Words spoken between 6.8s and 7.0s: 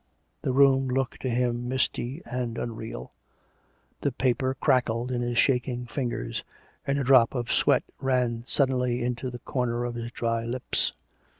and